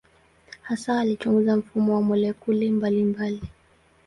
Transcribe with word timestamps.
Hasa 0.61 0.99
alichunguza 0.99 1.57
mfumo 1.57 1.95
wa 1.95 2.01
molekuli 2.01 2.71
mbalimbali. 2.71 3.41